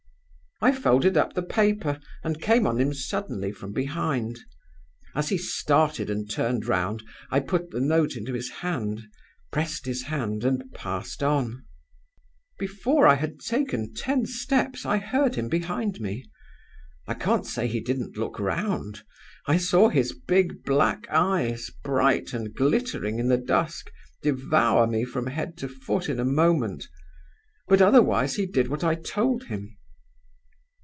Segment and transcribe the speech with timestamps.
[0.63, 4.39] "I folded up the paper, and came on him suddenly from behind.
[5.15, 9.01] As he started and turned round, I put the note into his hand,
[9.51, 11.65] pressed his hand, and passed on.
[12.59, 16.29] Before I had taken ten steps I heard him behind me.
[17.07, 19.01] I can't say he didn't look round
[19.47, 23.89] I saw his big black eyes, bright and glittering in the dusk,
[24.21, 26.87] devour me from head to foot in a moment;
[27.67, 29.75] but otherwise he did what I told him.